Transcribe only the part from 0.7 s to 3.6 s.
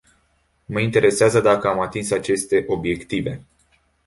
interesează dacă am atins aceste obiective.